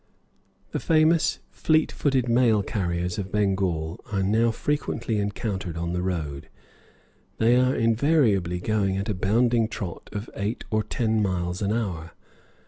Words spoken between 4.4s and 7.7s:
frequently encountered on the road; they